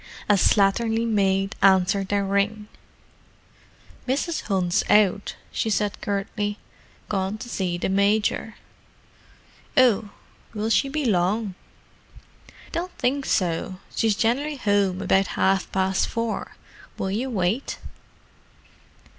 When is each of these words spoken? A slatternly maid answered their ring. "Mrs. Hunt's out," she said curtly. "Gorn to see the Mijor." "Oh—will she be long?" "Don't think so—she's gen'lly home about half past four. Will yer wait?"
A 0.27 0.33
slatternly 0.33 1.05
maid 1.07 1.55
answered 1.61 2.07
their 2.07 2.25
ring. 2.25 2.67
"Mrs. 4.07 4.41
Hunt's 4.47 4.83
out," 4.89 5.35
she 5.51 5.69
said 5.69 6.01
curtly. 6.01 6.57
"Gorn 7.07 7.37
to 7.37 7.47
see 7.47 7.77
the 7.77 7.87
Mijor." 7.87 8.55
"Oh—will 9.77 10.71
she 10.71 10.89
be 10.89 11.05
long?" 11.05 11.53
"Don't 12.71 12.93
think 12.97 13.27
so—she's 13.27 14.15
gen'lly 14.15 14.55
home 14.55 15.03
about 15.03 15.27
half 15.37 15.71
past 15.71 16.07
four. 16.07 16.55
Will 16.97 17.11
yer 17.11 17.29
wait?" 17.29 17.77